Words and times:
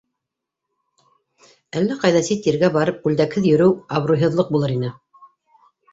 Әллә 1.81 1.97
ҡайҙа 2.05 2.23
сит 2.29 2.49
ергә 2.51 2.69
барып 2.79 2.97
күлдәкһеҙ 3.05 3.49
йөрөү 3.51 3.77
абруйһыҙлыҡ 3.99 4.51
булыр 4.57 4.75
ине. 4.79 4.91